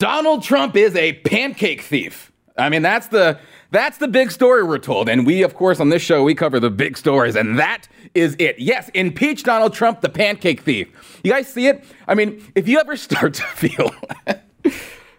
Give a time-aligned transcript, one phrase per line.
[0.00, 2.32] Donald Trump is a pancake thief.
[2.56, 3.38] I mean, that's the
[3.70, 5.08] that's the big story we're told.
[5.10, 8.34] And we, of course, on this show, we cover the big stories, and that is
[8.38, 8.58] it.
[8.58, 11.20] Yes, impeach Donald Trump, the pancake thief.
[11.22, 11.84] You guys see it?
[12.08, 13.94] I mean, if you ever start to feel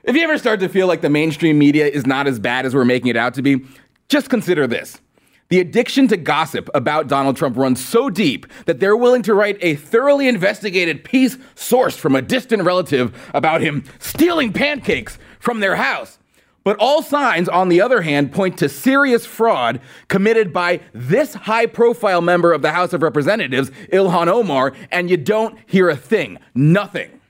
[0.04, 2.74] if you ever start to feel like the mainstream media is not as bad as
[2.74, 3.64] we're making it out to be,
[4.10, 5.00] just consider this.
[5.52, 9.58] The addiction to gossip about Donald Trump runs so deep that they're willing to write
[9.60, 15.76] a thoroughly investigated piece sourced from a distant relative about him stealing pancakes from their
[15.76, 16.20] house.
[16.64, 21.66] But all signs, on the other hand, point to serious fraud committed by this high
[21.66, 26.38] profile member of the House of Representatives, Ilhan Omar, and you don't hear a thing.
[26.56, 27.21] Nothing.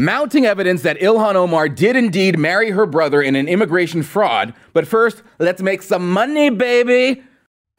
[0.00, 4.54] Mounting evidence that Ilhan Omar did indeed marry her brother in an immigration fraud.
[4.72, 7.22] But first, let's make some money, baby.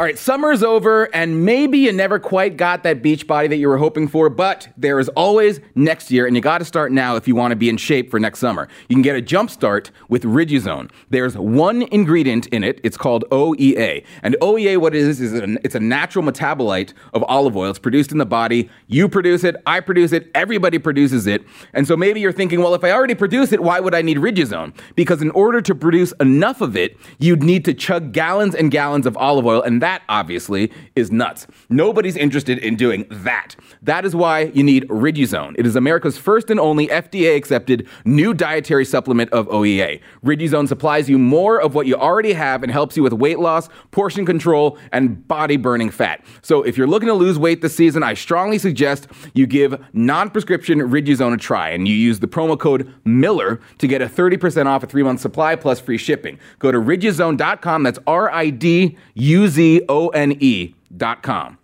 [0.02, 3.68] All right, summer's over, and maybe you never quite got that beach body that you
[3.68, 7.18] were hoping for, but there is always next year, and you got to start now
[7.18, 8.68] if you want to be in shape for next summer.
[8.90, 10.90] You can get a jump start with Riduzone.
[11.12, 12.82] There's one ingredient in it.
[12.84, 17.56] It's called OEA, and OEA, what it is, is it's a natural metabolite of olive
[17.56, 17.70] oil.
[17.70, 18.72] It's produced in the body.
[18.88, 19.56] You produce it.
[19.68, 20.32] I produce it.
[20.34, 21.44] Everybody produces it.
[21.76, 24.18] And so maybe you're thinking, well, if I already produce it, why would I need
[24.18, 24.74] Riduzone?
[24.96, 29.06] Because in order to produce enough of it, you'd need to chug gallons and gallons
[29.06, 31.48] of olive oil, and that that obviously is nuts.
[31.68, 33.58] Nobody's interested in doing that.
[33.82, 35.54] That is why you need Riduzone.
[35.58, 40.00] It is America's first and only FDA accepted new dietary supplement of OEA.
[40.24, 43.68] Riduzone supplies you more of what you already have and helps you with weight loss,
[43.92, 46.24] portion control, and body burning fat.
[46.42, 50.30] So if you're looking to lose weight this season, I strongly suggest you give non
[50.30, 54.68] prescription Riduzone a try and you use the promo code Miller to get a 30%
[54.68, 56.40] off a three month supply plus free shipping.
[56.60, 57.84] Go to riduzone.com.
[57.84, 61.58] That's R I D U Z O N E dot com.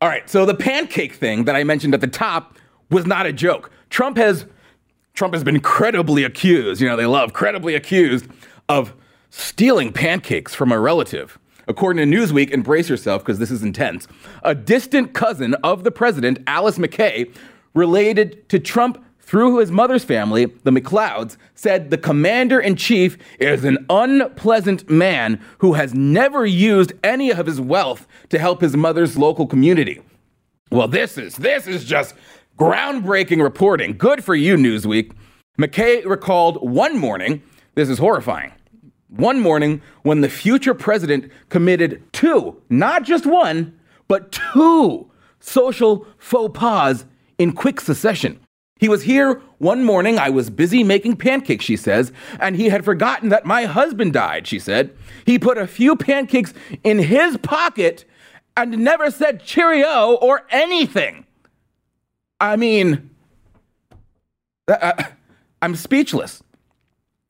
[0.00, 2.56] All right, so the pancake thing that I mentioned at the top
[2.90, 3.70] was not a joke.
[3.90, 4.46] Trump has
[5.14, 8.26] Trump has been credibly accused, you know, they love credibly accused
[8.68, 8.94] of
[9.30, 11.38] stealing pancakes from a relative.
[11.66, 14.08] According to Newsweek, and brace yourself because this is intense,
[14.42, 17.34] a distant cousin of the president, Alice McKay,
[17.74, 23.62] related to Trump through his mother's family, the MacLeods, said the commander in chief is
[23.62, 29.18] an unpleasant man who has never used any of his wealth to help his mother's
[29.18, 30.00] local community.
[30.72, 32.14] Well, this is this is just
[32.58, 33.98] groundbreaking reporting.
[33.98, 35.12] Good for you, Newsweek.
[35.60, 37.42] McKay recalled one morning,
[37.74, 38.52] this is horrifying.
[39.08, 43.78] One morning when the future president committed two, not just one,
[44.08, 47.04] but two social faux pas
[47.36, 48.40] in quick succession.
[48.78, 50.18] He was here one morning.
[50.18, 54.46] I was busy making pancakes, she says, and he had forgotten that my husband died,
[54.46, 54.96] she said.
[55.26, 58.04] He put a few pancakes in his pocket
[58.56, 61.26] and never said cheerio or anything.
[62.40, 63.10] I mean,
[64.68, 65.02] uh, uh,
[65.60, 66.42] I'm speechless.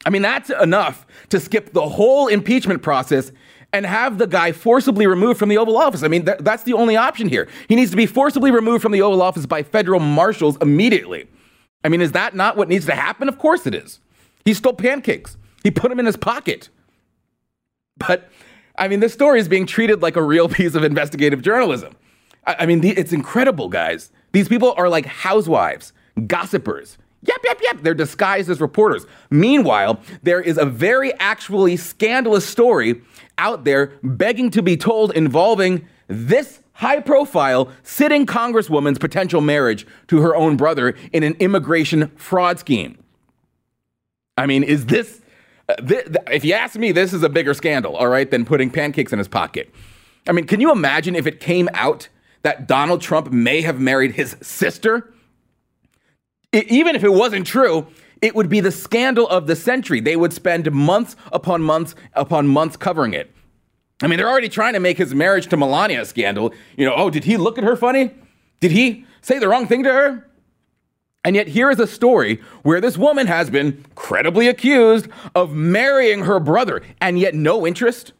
[0.04, 3.32] I mean, that's enough to skip the whole impeachment process
[3.72, 6.02] and have the guy forcibly removed from the Oval Office.
[6.02, 7.48] I mean, th- that's the only option here.
[7.68, 11.26] He needs to be forcibly removed from the Oval Office by federal marshals immediately.
[11.84, 13.28] I mean, is that not what needs to happen?
[13.28, 14.00] Of course it is.
[14.44, 16.68] He stole pancakes, he put them in his pocket.
[17.98, 18.30] But,
[18.76, 21.96] I mean, this story is being treated like a real piece of investigative journalism.
[22.46, 24.10] I, I mean, the, it's incredible, guys.
[24.32, 25.92] These people are like housewives,
[26.26, 26.98] gossipers.
[27.22, 27.82] Yep, yep, yep.
[27.82, 29.04] They're disguised as reporters.
[29.30, 33.02] Meanwhile, there is a very actually scandalous story
[33.38, 40.20] out there begging to be told involving this high profile sitting congresswoman's potential marriage to
[40.20, 42.96] her own brother in an immigration fraud scheme.
[44.36, 45.20] I mean, is this,
[45.68, 45.74] uh,
[46.30, 49.18] if you ask me, this is a bigger scandal, all right, than putting pancakes in
[49.18, 49.74] his pocket.
[50.28, 52.08] I mean, can you imagine if it came out
[52.42, 55.12] that Donald Trump may have married his sister?
[56.52, 57.88] It, even if it wasn't true,
[58.22, 60.00] it would be the scandal of the century.
[60.00, 63.34] They would spend months upon months upon months covering it.
[64.00, 66.52] I mean, they're already trying to make his marriage to Melania a scandal.
[66.76, 68.12] You know, oh, did he look at her funny?
[68.60, 70.24] Did he say the wrong thing to her?
[71.24, 76.24] And yet, here is a story where this woman has been credibly accused of marrying
[76.24, 78.12] her brother, and yet no interest.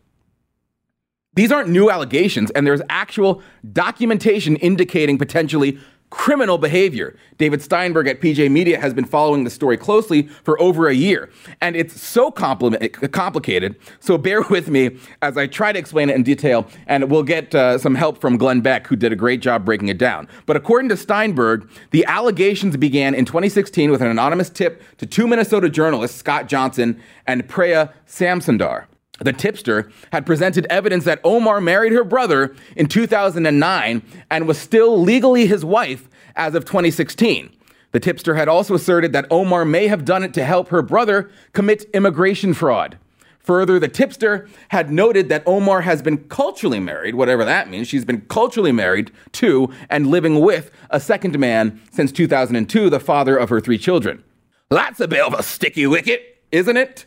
[1.35, 3.41] These aren't new allegations, and there's actual
[3.73, 5.79] documentation indicating potentially
[6.11, 7.17] criminal behavior.
[7.37, 11.31] David Steinberg at PJ Media has been following the story closely for over a year,
[11.61, 13.77] and it's so complicated.
[14.01, 17.55] So bear with me as I try to explain it in detail, and we'll get
[17.55, 20.29] uh, some help from Glenn Beck, who did a great job breaking it down.
[20.47, 25.27] But according to Steinberg, the allegations began in 2016 with an anonymous tip to two
[25.27, 28.88] Minnesota journalists, Scott Johnson and Preya Samsundar.
[29.19, 35.01] The tipster had presented evidence that Omar married her brother in 2009 and was still
[35.01, 37.51] legally his wife as of 2016.
[37.93, 41.31] The tipster had also asserted that Omar may have done it to help her brother
[41.53, 42.99] commit immigration fraud.
[43.41, 47.89] Further, the tipster had noted that Omar has been culturally married, whatever that means.
[47.89, 53.39] She's been culturally married to and living with a second man since 2002, the father
[53.39, 54.23] of her three children.
[54.69, 57.07] That's a bit of a sticky wicket, isn't it?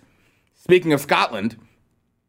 [0.56, 1.58] Speaking of Scotland,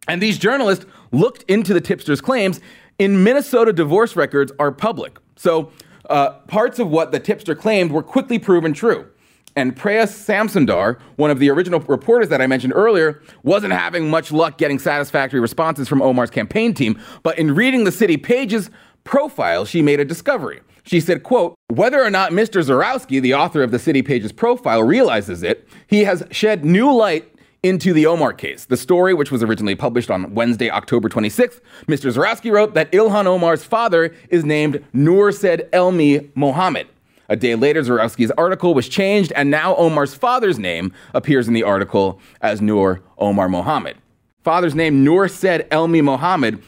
[0.09, 2.61] and these journalists looked into the tipster's claims.
[2.99, 5.19] In Minnesota, divorce records are public.
[5.37, 5.71] So
[6.11, 9.09] uh, parts of what the tipster claimed were quickly proven true.
[9.55, 14.33] And Preya Samsundar, one of the original reporters that I mentioned earlier, wasn't having much
[14.33, 16.99] luck getting satisfactory responses from Omar's campaign team.
[17.23, 18.71] But in reading the city pages
[19.05, 20.61] profile, she made a discovery.
[20.85, 22.63] She said, quote, whether or not Mr.
[22.63, 27.32] Zurowski, the author of the City Pages profile, realizes it, he has shed new light
[27.63, 28.65] into the Omar case.
[28.65, 32.13] The story, which was originally published on Wednesday, October 26th, Mr.
[32.13, 36.89] Zurowski wrote that Ilhan Omar's father is named Nur Said Elmi Mohammed.
[37.29, 41.63] A day later, Zurowski's article was changed, and now Omar's father's name appears in the
[41.63, 43.97] article as Nur Omar Mohammed.
[44.43, 46.61] Father's name, Nur Said Elmi Mohammed,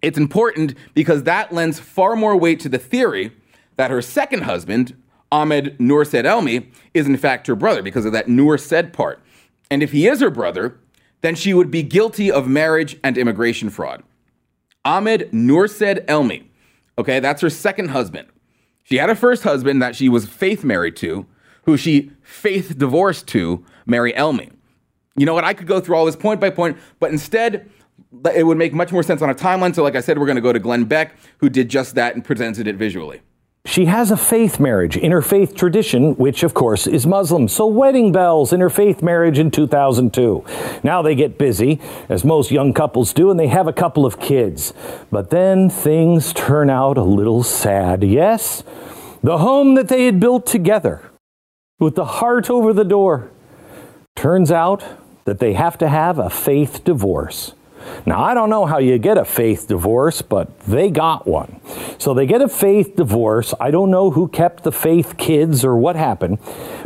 [0.00, 3.30] it's important because that lends far more weight to the theory
[3.76, 4.96] that her second husband,
[5.30, 9.20] Ahmed Nur Said Elmi, is in fact her brother because of that Nur Said part.
[9.70, 10.78] And if he is her brother,
[11.20, 14.02] then she would be guilty of marriage and immigration fraud.
[14.84, 16.44] Ahmed Nur Said Elmi,
[16.98, 18.28] okay, that's her second husband.
[18.84, 21.26] She had a first husband that she was faith married to,
[21.64, 24.50] who she faith divorced to, Mary Elmi.
[25.16, 25.44] You know what?
[25.44, 27.70] I could go through all this point by point, but instead,
[28.34, 29.74] it would make much more sense on a timeline.
[29.74, 32.14] So, like I said, we're going to go to Glenn Beck, who did just that
[32.14, 33.20] and presented it visually.
[33.66, 37.46] She has a faith marriage, interfaith tradition, which of course is Muslim.
[37.46, 40.44] So wedding bells, interfaith marriage in 2002.
[40.82, 41.78] Now they get busy,
[42.08, 44.72] as most young couples do, and they have a couple of kids.
[45.10, 48.02] But then things turn out a little sad.
[48.02, 48.64] Yes,
[49.22, 51.10] the home that they had built together,
[51.78, 53.30] with the heart over the door,
[54.16, 54.82] turns out
[55.26, 57.52] that they have to have a faith divorce.
[58.06, 61.60] Now, I don't know how you get a faith divorce, but they got one.
[61.98, 63.54] So they get a faith divorce.
[63.60, 66.38] I don't know who kept the faith kids or what happened.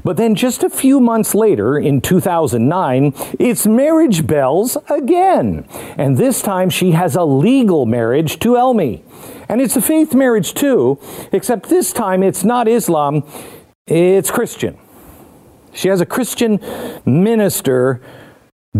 [0.03, 5.67] But then just a few months later, in 2009, it's marriage bells again.
[5.97, 9.03] And this time she has a legal marriage to Elmi.
[9.49, 10.99] And it's a faith marriage too,
[11.33, 13.25] except this time it's not Islam,
[13.87, 14.79] it's Christian.
[15.73, 16.61] She has a Christian
[17.05, 18.01] minister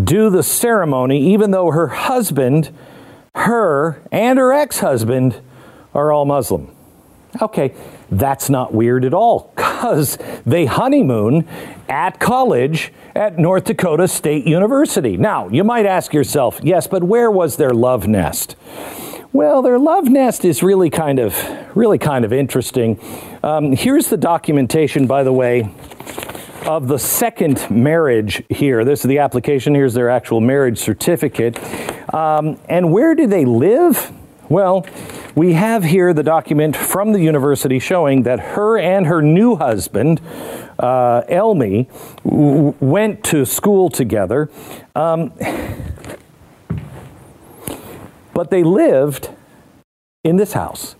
[0.01, 2.71] do the ceremony, even though her husband,
[3.35, 5.39] her, and her ex husband
[5.93, 6.71] are all Muslim.
[7.41, 7.73] Okay,
[8.09, 11.47] that's not weird at all because they honeymoon
[11.89, 15.17] at college at North Dakota State University.
[15.17, 18.55] Now, you might ask yourself, yes, but where was their love nest?
[19.33, 21.35] Well, their love nest is really kind of,
[21.75, 22.99] really kind of interesting.
[23.43, 25.69] Um, here's the documentation, by the way,
[26.65, 28.83] of the second marriage here.
[28.83, 29.75] This is the application.
[29.75, 31.59] Here's their actual marriage certificate.
[32.13, 34.11] Um, and where do they live?
[34.49, 34.85] Well,
[35.35, 40.21] we have here the document from the university showing that her and her new husband,
[40.79, 41.87] uh, Elmi,
[42.23, 44.49] w- went to school together.
[44.95, 45.33] Um,
[48.33, 49.29] but they lived
[50.23, 50.95] in this house.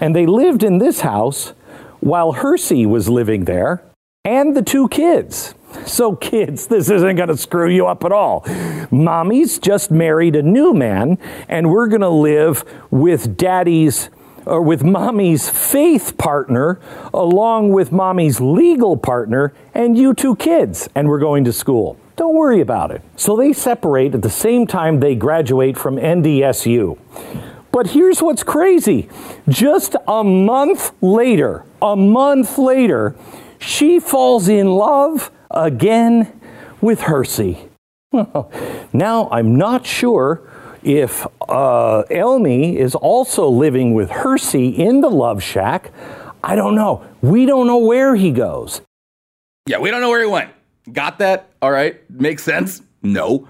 [0.00, 1.52] And they lived in this house
[2.00, 3.82] while Hirsi was living there
[4.24, 5.54] and the two kids.
[5.86, 8.44] So, kids, this isn't going to screw you up at all.
[8.90, 14.10] Mommy's just married a new man, and we're going to live with daddy's
[14.46, 16.80] or with mommy's faith partner,
[17.12, 21.98] along with mommy's legal partner, and you two kids, and we're going to school.
[22.16, 23.02] Don't worry about it.
[23.14, 26.98] So they separate at the same time they graduate from NDSU.
[27.70, 29.08] But here's what's crazy
[29.48, 33.14] just a month later, a month later,
[33.58, 36.40] she falls in love again
[36.80, 37.68] with Hirsi.
[38.92, 40.48] now, I'm not sure
[40.82, 45.92] if uh, Elmi is also living with Hirsi in the love shack.
[46.42, 47.04] I don't know.
[47.20, 48.80] We don't know where he goes.
[49.66, 50.50] Yeah, we don't know where he went.
[50.92, 51.50] Got that?
[51.60, 51.98] All right.
[52.10, 52.80] Makes sense?
[53.02, 53.48] No.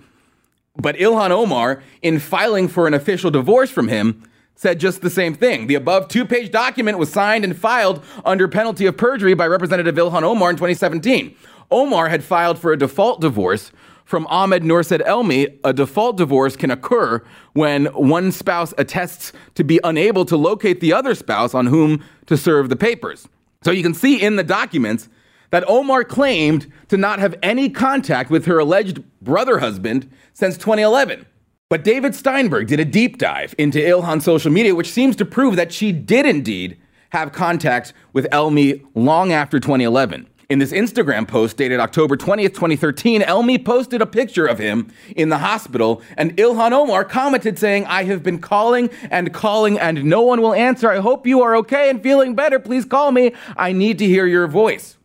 [0.76, 4.27] But Ilhan Omar, in filing for an official divorce from him,
[4.58, 5.68] said just the same thing.
[5.68, 9.94] The above two page document was signed and filed under penalty of perjury by Representative
[9.94, 11.34] Ilhan Omar in 2017.
[11.70, 13.70] Omar had filed for a default divorce
[14.04, 15.56] from Ahmed Nur Said Elmi.
[15.62, 17.22] A default divorce can occur
[17.52, 22.36] when one spouse attests to be unable to locate the other spouse on whom to
[22.36, 23.28] serve the papers.
[23.62, 25.08] So you can see in the documents
[25.50, 31.26] that Omar claimed to not have any contact with her alleged brother husband since 2011.
[31.70, 35.56] But David Steinberg did a deep dive into Ilhan's social media, which seems to prove
[35.56, 36.78] that she did indeed
[37.10, 40.26] have contact with Elmi long after 2011.
[40.48, 45.28] In this Instagram post dated October 20th, 2013, Elmi posted a picture of him in
[45.28, 50.22] the hospital, and Ilhan Omar commented saying, I have been calling and calling, and no
[50.22, 50.90] one will answer.
[50.90, 52.58] I hope you are okay and feeling better.
[52.58, 53.34] Please call me.
[53.58, 54.96] I need to hear your voice.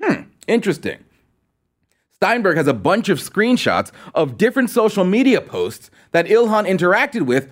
[0.00, 0.98] Hmm, interesting.
[2.22, 7.50] Steinberg has a bunch of screenshots of different social media posts that Ilhan interacted with,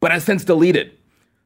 [0.00, 0.96] but has since deleted.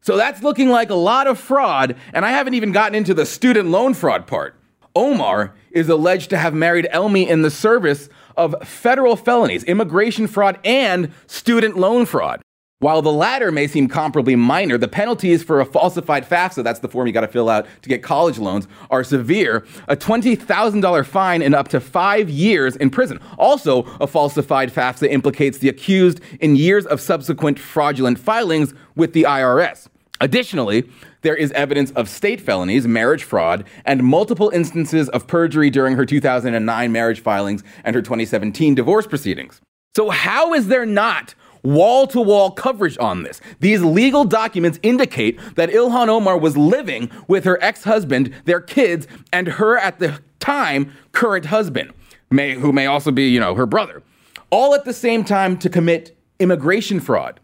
[0.03, 3.27] So that's looking like a lot of fraud, and I haven't even gotten into the
[3.27, 4.55] student loan fraud part.
[4.95, 10.61] Omar is alleged to have married Elmi in the service of federal felonies, immigration fraud,
[10.65, 12.41] and student loan fraud.
[12.81, 16.89] While the latter may seem comparably minor, the penalties for a falsified FAFSA, that's the
[16.89, 19.67] form you got to fill out to get college loans, are severe.
[19.89, 23.21] A $20,000 fine and up to five years in prison.
[23.37, 29.25] Also, a falsified FAFSA implicates the accused in years of subsequent fraudulent filings with the
[29.25, 29.89] IRS.
[30.23, 30.89] Additionally,
[31.21, 36.07] there is evidence of state felonies, marriage fraud, and multiple instances of perjury during her
[36.07, 39.61] 2009 marriage filings and her 2017 divorce proceedings.
[39.95, 43.41] So, how is there not wall to wall coverage on this?
[43.61, 49.07] These legal documents indicate that Ilhan Omar was living with her ex husband, their kids,
[49.33, 51.93] and her at the time current husband,
[52.31, 54.03] may, who may also be, you know, her brother,
[54.51, 57.41] all at the same time to commit immigration fraud.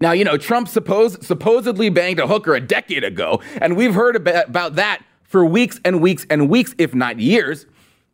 [0.00, 4.16] Now, you know, Trump suppose, supposedly banged a hooker a decade ago, and we've heard
[4.16, 7.66] about that for weeks and weeks and weeks, if not years.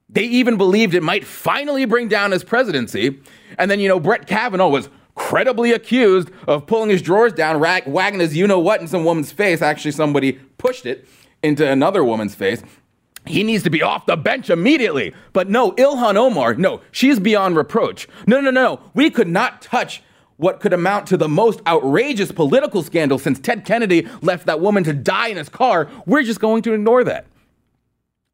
[0.09, 3.21] They even believed it might finally bring down his presidency.
[3.59, 7.87] And then, you know, Brett Kavanaugh was credibly accused of pulling his drawers down, rag,
[7.87, 9.63] wagging his you know what in some woman's face.
[9.63, 11.09] Actually, somebody pushed it
[11.43, 12.63] into another woman's face.
[13.27, 15.13] He needs to be off the bench immediately.
[15.33, 18.07] But no, Ilhan Omar, no, she's beyond reproach.
[18.27, 20.03] No, no, no, we could not touch
[20.37, 24.85] what could amount to the most outrageous political scandal since Ted Kennedy left that woman
[24.85, 27.27] to die in his car, we're just going to ignore that.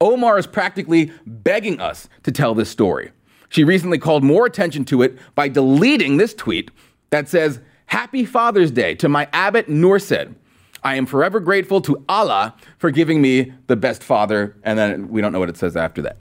[0.02, 3.12] Omar is practically begging us to tell this story.
[3.50, 6.73] She recently called more attention to it by deleting this tweet
[7.11, 10.35] that says, Happy Father's Day to my abbot Nur Said.
[10.82, 14.56] I am forever grateful to Allah for giving me the best father.
[14.64, 16.16] And then we don't know what it says after that.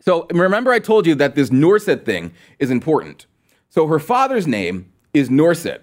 [0.00, 3.24] So remember, I told you that this Nur Said thing is important.
[3.70, 5.82] So her father's name is Nur Said.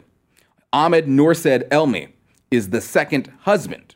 [0.72, 2.10] Ahmed Nur Said Elmi
[2.52, 3.96] is the second husband.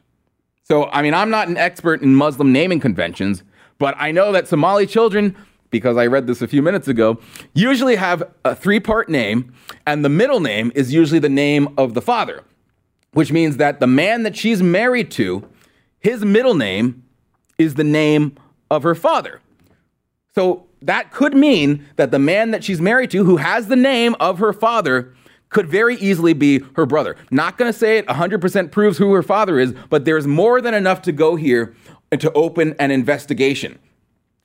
[0.63, 3.43] So, I mean, I'm not an expert in Muslim naming conventions,
[3.77, 5.36] but I know that Somali children,
[5.72, 7.20] because I read this a few minutes ago,
[7.53, 9.53] usually have a three part name,
[9.86, 12.43] and the middle name is usually the name of the father,
[13.12, 15.48] which means that the man that she's married to,
[16.00, 17.03] his middle name
[17.58, 18.38] is the name
[18.72, 19.41] of her father.
[20.34, 24.15] So that could mean that the man that she's married to, who has the name
[24.20, 25.13] of her father,
[25.53, 27.15] could very easily be her brother.
[27.31, 30.74] Not going to say it 100% proves who her father is, but there's more than
[30.74, 31.75] enough to go here
[32.12, 33.79] to open an investigation.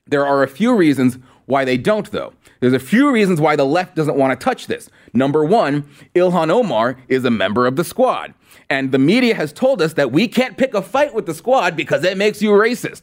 [0.07, 2.33] There are a few reasons why they don't, though.
[2.61, 4.91] There's a few reasons why the left doesn't want to touch this.
[5.13, 8.35] Number one, Ilhan Omar is a member of the squad.
[8.71, 11.77] And the media has told us that we can't pick a fight with the squad
[11.77, 13.03] because it makes you racist.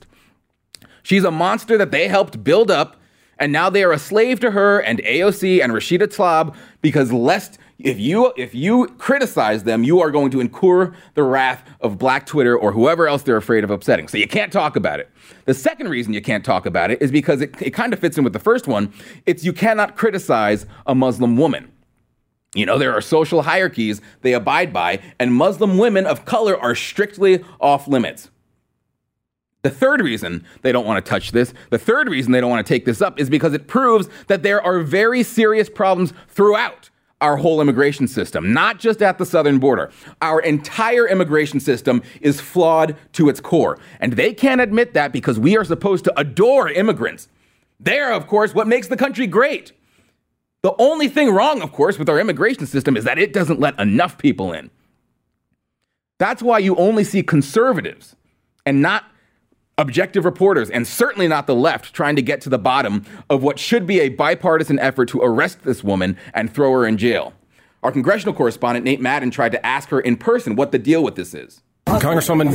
[1.04, 2.98] She's a monster that they helped build up
[3.38, 7.58] and now they are a slave to her and AOC and Rashida Tlaib because lest
[7.78, 12.26] if you if you criticize them, you are going to incur the wrath of Black
[12.26, 14.08] Twitter or whoever else they're afraid of upsetting.
[14.08, 15.10] So you can't talk about it.
[15.44, 18.18] The second reason you can't talk about it is because it, it kind of fits
[18.18, 18.94] in with the first one.
[19.26, 21.72] It's you cannot criticize a Muslim woman.
[22.54, 26.76] You know, there are social hierarchies they abide by, and Muslim women of color are
[26.76, 28.30] strictly off limits.
[29.64, 32.66] The third reason they don't want to touch this, the third reason they don't want
[32.66, 36.90] to take this up is because it proves that there are very serious problems throughout
[37.22, 39.90] our whole immigration system, not just at the southern border.
[40.22, 43.80] Our entire immigration system is flawed to its core.
[44.00, 47.30] And they can't admit that because we are supposed to adore immigrants.
[47.80, 49.72] They're, of course, what makes the country great.
[50.62, 53.80] The only thing wrong, of course, with our immigration system is that it doesn't let
[53.80, 54.72] enough people in.
[56.18, 58.16] That's why you only see conservatives
[58.66, 59.06] and not
[59.78, 63.60] objective reporters, and certainly not the left, trying to get to the bottom of what
[63.60, 67.34] should be a bipartisan effort to arrest this woman and throw her in jail.
[67.84, 71.16] Our congressional correspondent, Nate Madden, tried to ask her in person what the deal with
[71.16, 71.62] this is.
[71.88, 72.52] Congresswoman,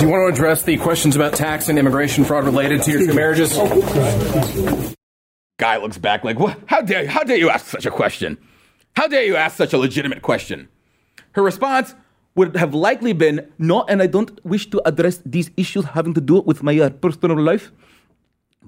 [0.00, 3.06] do you want to address the questions about tax and immigration fraud related to your
[3.06, 3.52] two marriages?
[5.58, 6.58] Guy looks back like, what?
[6.66, 8.38] How dare, how dare you ask such a question?
[8.96, 10.68] How dare you ask such a legitimate question?
[11.32, 11.94] Her response
[12.34, 16.20] would have likely been no, and I don't wish to address these issues having to
[16.20, 17.72] do with my uh, personal life.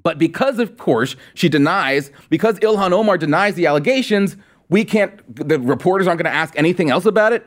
[0.03, 4.37] But because, of course, she denies, because Ilhan Omar denies the allegations,
[4.69, 7.45] We can't, the reporters aren't going to ask anything else about it.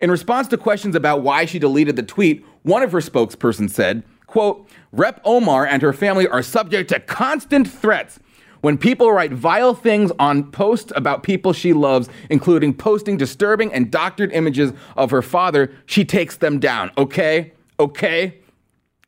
[0.00, 4.04] In response to questions about why she deleted the tweet, one of her spokespersons said,
[4.26, 8.20] quote, Rep Omar and her family are subject to constant threats
[8.60, 13.90] when people write vile things on posts about people she loves, including posting disturbing and
[13.90, 16.90] doctored images of her father, she takes them down.
[16.98, 17.52] Okay?
[17.78, 18.38] Okay?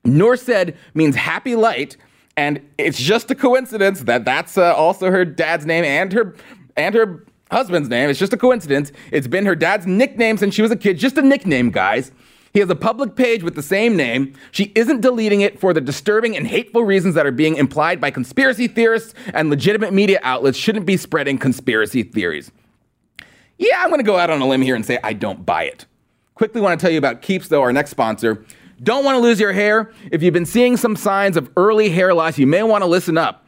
[0.05, 1.97] Noor said means happy light,
[2.37, 6.35] and it's just a coincidence that that's uh, also her dad's name and her
[6.77, 8.09] and her husband's name.
[8.09, 8.91] It's just a coincidence.
[9.13, 10.99] It's been her dad's nickname since she was a kid.
[10.99, 12.11] Just a nickname, guys.
[12.53, 14.35] He has a public page with the same name.
[14.51, 18.11] She isn't deleting it for the disturbing and hateful reasons that are being implied by
[18.11, 22.51] conspiracy theorists and legitimate media outlets shouldn't be spreading conspiracy theories.
[23.57, 25.65] Yeah, I'm going to go out on a limb here and say I don't buy
[25.65, 25.87] it.
[26.35, 28.45] Quickly want to tell you about Keeps, though, our next sponsor.
[28.83, 29.93] Don't want to lose your hair?
[30.11, 33.17] If you've been seeing some signs of early hair loss, you may want to listen
[33.17, 33.42] up.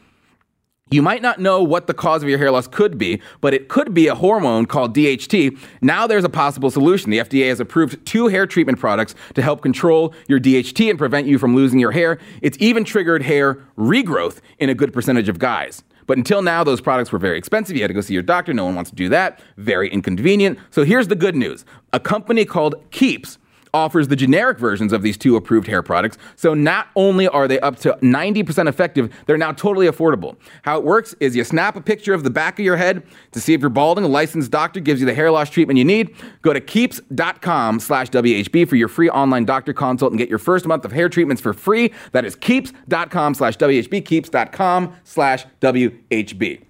[0.91, 3.69] You might not know what the cause of your hair loss could be, but it
[3.69, 5.59] could be a hormone called DHT.
[5.81, 7.11] Now there's a possible solution.
[7.11, 11.27] The FDA has approved two hair treatment products to help control your DHT and prevent
[11.27, 12.19] you from losing your hair.
[12.43, 15.83] It's even triggered hair regrowth in a good percentage of guys.
[16.07, 17.77] But until now, those products were very expensive.
[17.77, 18.53] You had to go see your doctor.
[18.53, 19.41] No one wants to do that.
[19.57, 20.59] Very inconvenient.
[20.71, 21.65] So here's the good news
[21.95, 23.39] a company called Keeps
[23.75, 26.17] offers the generic versions of these two approved hair products.
[26.37, 30.37] So not only are they up to 90% effective, they're now totally affordable.
[30.63, 33.03] How it works is you snap a picture of the back of your head
[33.33, 34.05] to see if you're balding.
[34.05, 36.15] A licensed doctor gives you the hair loss treatment you need.
[36.43, 40.67] Go to keeps.com slash WHB for your free online doctor consult and get your first
[40.67, 41.93] month of hair treatments for free.
[42.13, 46.65] That is keeps.com slash WHB, keeps.com slash WHB.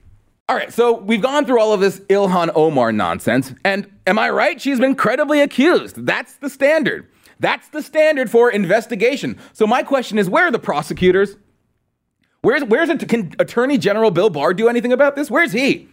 [0.46, 4.28] All right, so we've gone through all of this Ilhan Omar nonsense, and am I
[4.28, 4.60] right?
[4.60, 6.04] She's been credibly accused.
[6.04, 7.08] That's the standard.
[7.40, 9.38] That's the standard for investigation.
[9.54, 11.36] So my question is, where are the prosecutors?
[12.42, 12.90] Where's where's?
[13.06, 15.30] Can Attorney General Bill Barr do anything about this?
[15.30, 15.88] Where's he?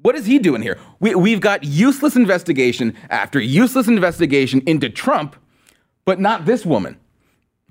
[0.00, 0.78] What is he doing here?
[1.00, 5.34] We, we've got useless investigation after useless investigation into Trump,
[6.04, 7.00] but not this woman,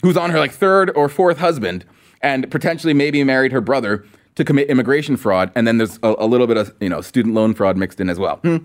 [0.01, 1.85] who's on her like third or fourth husband
[2.21, 4.05] and potentially maybe married her brother
[4.35, 7.33] to commit immigration fraud, and then there's a, a little bit of you know student
[7.33, 8.37] loan fraud mixed in as well.
[8.37, 8.57] Hmm.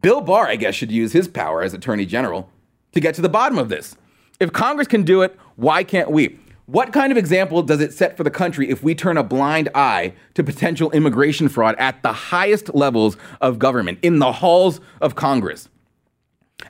[0.00, 2.48] Bill Barr, I guess, should use his power as Attorney General
[2.92, 3.96] to get to the bottom of this.
[4.38, 6.38] If Congress can do it, why can't we?
[6.66, 9.70] What kind of example does it set for the country if we turn a blind
[9.74, 15.14] eye to potential immigration fraud at the highest levels of government, in the halls of
[15.14, 15.68] Congress?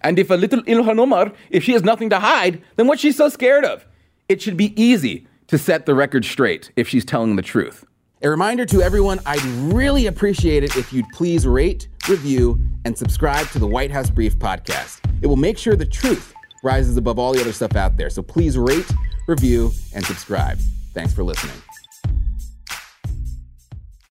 [0.03, 3.13] And if a little Ilhan Omar, if she has nothing to hide, then what's she
[3.13, 3.85] so scared of?
[4.29, 7.85] It should be easy to set the record straight if she's telling the truth.
[8.23, 13.49] A reminder to everyone I'd really appreciate it if you'd please rate, review, and subscribe
[13.51, 15.01] to the White House Brief podcast.
[15.23, 18.11] It will make sure the truth rises above all the other stuff out there.
[18.11, 18.91] So please rate,
[19.27, 20.59] review, and subscribe.
[20.95, 21.55] Thanks for listening.